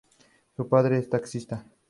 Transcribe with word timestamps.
Su 0.55 0.67
padre 0.67 0.97
es 0.97 1.09
taxista. 1.11 1.63